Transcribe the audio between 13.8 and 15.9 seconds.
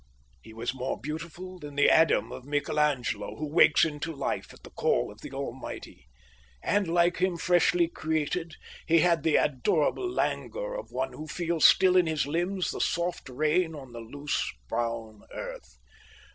the loose brown earth.